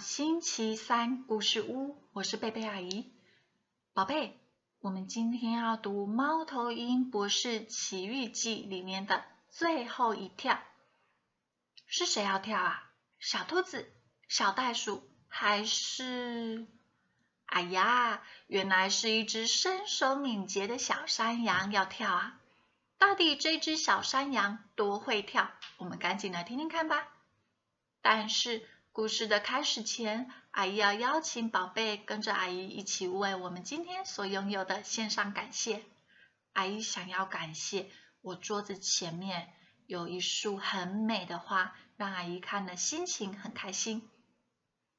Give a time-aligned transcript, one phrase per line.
[0.00, 3.12] 星期三故事屋，我是贝贝阿姨。
[3.92, 4.40] 宝贝，
[4.80, 10.58] 我们今天要读《猫头鹰博士奇遇记》里面的最后一跳，
[11.86, 12.90] 是谁要跳啊？
[13.18, 13.92] 小兔子、
[14.26, 16.66] 小袋鼠，还是……
[17.44, 22.40] 哎呀，原来是一只身手敏捷的小山羊要跳啊！
[22.96, 25.50] 到底这只小山羊多会跳？
[25.76, 27.06] 我们赶紧来听听看吧。
[28.00, 35.84] 但是故事的开始前，阿姨要邀请宝贝跟着阿姨一起为我们今天所拥有的献上感谢。
[36.54, 37.88] 阿姨想要感谢
[38.20, 39.52] 我桌子前面
[39.86, 44.10] 有一束很美的花，让阿姨看了心情很开心。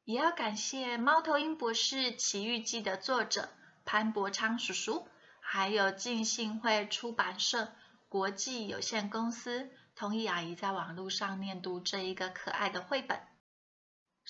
[0.06, 3.50] 也要感谢《猫头鹰博士奇遇记》的作者
[3.84, 5.06] 潘伯昌叔叔，
[5.42, 7.74] 还有浸信会出版社
[8.08, 9.70] 国际有限公司。
[9.96, 13.22] 同意阿姨在网络上念读这一个可爱的绘本。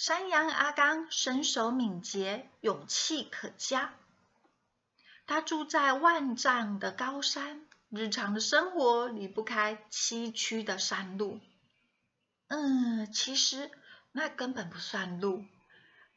[0.03, 3.93] 山羊阿刚身手敏捷，勇气可嘉。
[5.27, 11.39] 他住在万丈的高山，日常的生活离不开崎岖的山路。
[12.47, 13.69] 嗯，其实
[14.11, 15.45] 那根本不算路。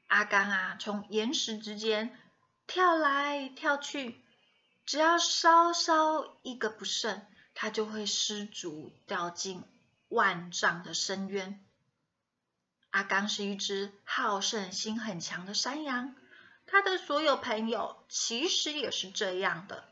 [0.06, 2.18] 阿刚啊，从岩石之间
[2.66, 4.18] 跳来跳去，
[4.86, 7.26] 只要稍稍一个不慎。
[7.52, 9.62] 他就会失足掉进
[10.08, 11.63] 万丈的深渊。
[12.94, 16.14] 阿刚是一只好胜心很强的山羊，
[16.64, 19.82] 他的所有朋友其实也是这样的。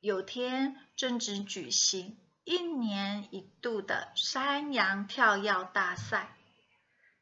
[0.00, 6.34] 有天正值举行一年一度的山羊跳跃大赛，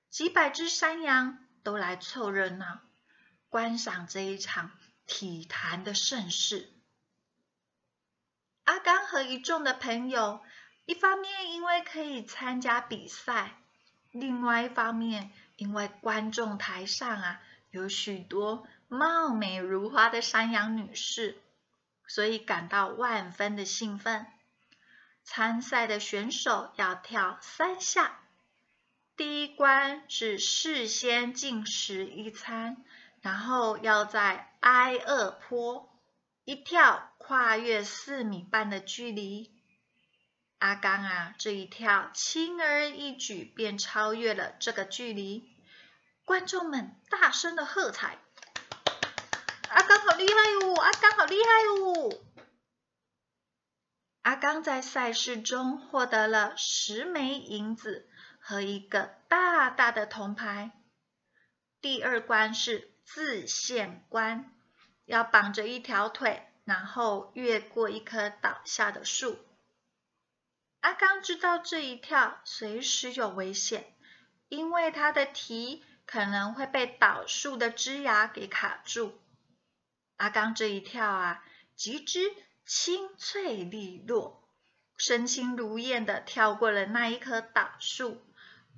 [0.08, 2.80] 几百只山羊都来凑热闹，
[3.48, 4.70] 观赏这一场
[5.04, 6.72] 体坛的盛事。
[8.62, 10.44] 阿刚和一众的朋友，
[10.84, 13.63] 一方面因为可以参加比赛，
[14.14, 17.40] 另外一方面因为观众台上啊
[17.72, 21.36] 有许多貌美如花的山羊女士，
[22.06, 24.26] 所以感到万分的兴奋。
[25.24, 28.20] 参赛的选手要跳三下，
[29.16, 32.84] 第一关是事先进食一餐，
[33.20, 35.90] 然后要在挨饿坡。
[36.44, 39.50] 一跳跨越四米半的距离，
[40.64, 45.54] 阿刚啊，这一跳轻而易举便超越了这个距离。
[46.24, 48.16] 观众们大声的喝彩
[49.68, 50.74] ：“阿刚好厉害哟！
[50.76, 52.22] 阿刚好厉害哟！”
[54.24, 58.08] 阿刚在赛事中获得了十枚银子
[58.40, 60.70] 和一个大大的铜牌。
[61.82, 64.50] 第二关是自限关。
[65.04, 69.38] 要绑着一条腿，然后越过一棵倒下的树。
[70.84, 73.96] 阿刚知道这一跳随时有危险，
[74.50, 79.18] 因为他的蹄可能会被倒树的枝芽给卡住。
[80.18, 81.42] 阿刚这一跳啊，
[81.74, 82.30] 极之
[82.66, 84.46] 清脆利落，
[84.98, 88.22] 身轻如燕的跳过了那一棵倒树。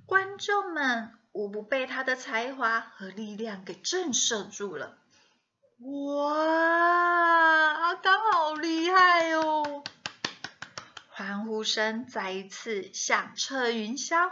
[0.05, 4.97] 观众们无不被他的才华和力量给震慑住了。
[5.79, 6.33] 哇，
[7.73, 9.83] 阿刚好厉害哦！
[11.57, 14.31] 呼声再一次响彻云霄。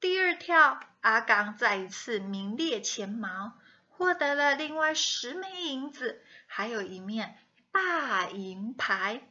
[0.00, 3.54] 第二跳，阿刚再一次名列前茅，
[3.88, 7.38] 获得了另外十枚银子，还有一面
[7.72, 9.26] 大银牌。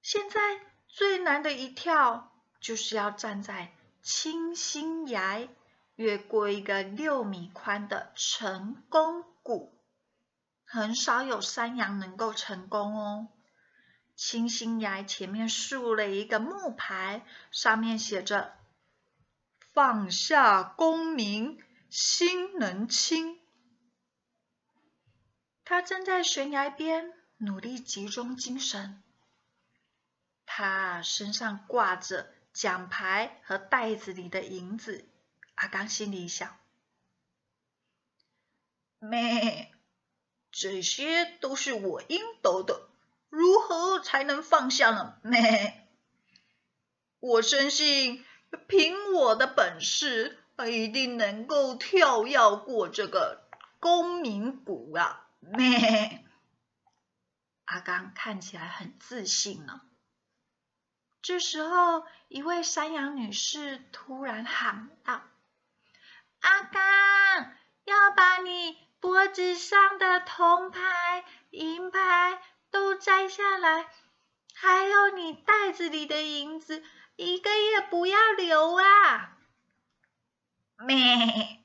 [0.00, 0.40] 现在
[0.86, 5.48] 最难的一跳，就是要站在清新崖。
[5.96, 9.76] 越过一个六米宽的成功谷，
[10.64, 13.28] 很少有山羊能够成功哦。
[14.14, 18.56] 清新崖前面竖了一个木牌，上面写着
[19.74, 23.40] “放下功名心能轻”。
[25.64, 29.02] 他正在悬崖边努力集中精神，
[30.44, 35.08] 他身上挂着奖牌和袋子里的银子。
[35.54, 36.58] 阿刚心里想
[38.98, 39.72] ：“咩，
[40.50, 42.88] 这些都是我应得的，
[43.32, 45.14] 如何才能放下呢？
[45.22, 45.88] 咩，
[47.18, 48.22] 我深信，
[48.68, 50.38] 凭我的本事，
[50.68, 53.48] 一定能够跳跃过这个
[53.80, 55.30] 公民谷啊！
[55.40, 56.22] 咩，
[57.64, 59.80] 阿刚看起来很自信呢。
[61.22, 65.22] 这时候，一位山羊女士突然喊道。
[66.40, 72.42] 阿刚，要把你脖子上的铜牌、银牌
[73.02, 73.90] 摘下来，
[74.54, 76.84] 还有你袋子里的银子，
[77.16, 79.36] 一个也不要留啊！
[80.76, 81.64] 咩，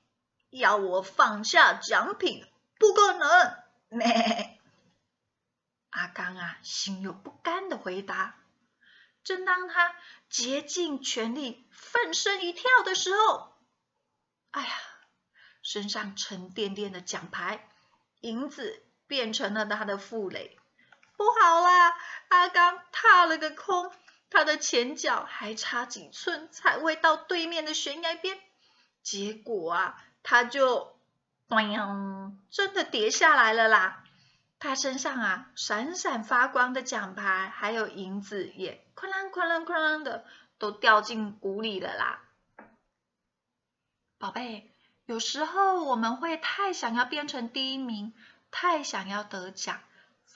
[0.50, 2.44] 要我放下奖品？
[2.80, 3.56] 不可能！
[3.90, 4.60] 咩，
[5.92, 8.36] 阿刚啊，心有不甘的回答。
[9.24, 9.96] 正当他
[10.30, 13.54] 竭尽全力、奋身一跳的时候，
[14.52, 14.74] 哎呀，
[15.62, 17.70] 身上沉甸甸的奖牌
[18.22, 20.58] 银子变成了他的负累。
[21.18, 21.98] 不好啦！
[22.30, 23.92] 阿刚踏了个空，
[24.30, 28.40] 他的前脚还差几寸才会到对面的悬崖边，
[29.02, 30.96] 结果啊，他就
[31.48, 34.04] 咚，真的跌下来了啦！
[34.60, 40.26] 他身上啊闪闪发光的奖牌还有银子也哐啷哐啷哐啷的
[40.60, 42.22] 都掉进谷里了啦！
[44.20, 44.72] 宝贝，
[45.06, 48.14] 有时候我们会太想要变成第一名，
[48.52, 49.80] 太想要得奖。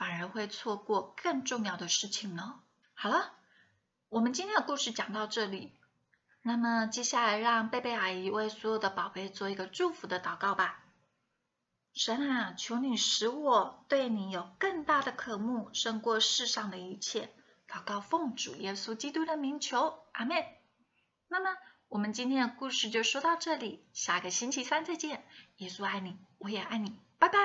[0.02, 2.60] 反而会错过更重要的事情呢。
[2.96, 3.34] 好了，
[4.10, 5.78] 我们今天的故事讲到这里。
[6.42, 10.84] 那么接下来让贝贝阿姨为所有的宝贝做一个祝福的祷告吧。
[11.94, 17.32] 神啊，求你使我对你有更大的渴慕，胜过世上的一切。
[17.70, 20.44] 祷告奉主耶稣基督的名求，阿门。
[21.28, 21.56] 那么
[21.90, 25.24] 我们今天的故事就说到这里，下个星期三再见。
[25.58, 27.38] 耶稣爱你，我也爱你，拜拜。